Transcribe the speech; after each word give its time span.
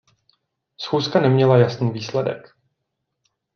Schůzka 0.77 1.19
neměla 1.19 1.57
jasný 1.57 1.91
výsledek. 1.91 2.55